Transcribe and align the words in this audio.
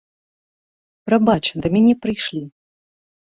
Прабач, 1.09 1.43
да 1.65 1.71
мяне 1.75 1.93
прыйшлі. 2.05 2.41